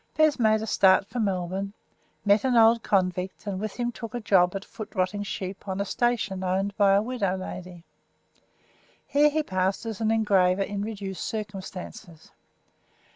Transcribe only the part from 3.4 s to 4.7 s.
and with him took a job at